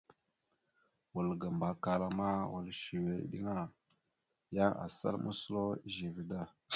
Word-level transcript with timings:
Wal 1.13 1.29
ga 1.39 1.49
Mbakala 1.55 2.07
ma, 2.17 2.29
wal 2.51 2.67
səwe 2.81 3.13
eɗeŋa, 3.23 3.57
yan 4.55 4.71
asal 4.85 5.15
moslo 5.23 5.61
ezeve 5.87 6.23
da. 6.29 6.41